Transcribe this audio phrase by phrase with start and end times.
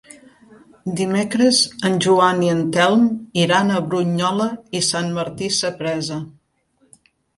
[1.01, 3.05] Dimecres en Joan i en Telm
[3.43, 4.49] iran a Brunyola
[4.81, 6.19] i Sant Martí Sapresa.